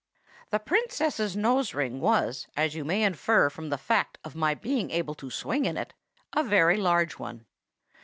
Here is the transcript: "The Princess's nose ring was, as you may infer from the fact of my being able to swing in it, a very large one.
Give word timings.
"The 0.49 0.57
Princess's 0.57 1.37
nose 1.37 1.75
ring 1.75 1.99
was, 1.99 2.47
as 2.57 2.73
you 2.73 2.83
may 2.83 3.03
infer 3.03 3.51
from 3.51 3.69
the 3.69 3.77
fact 3.77 4.17
of 4.23 4.33
my 4.35 4.55
being 4.55 4.89
able 4.89 5.13
to 5.13 5.29
swing 5.29 5.65
in 5.65 5.77
it, 5.77 5.93
a 6.33 6.41
very 6.43 6.77
large 6.77 7.19
one. 7.19 7.45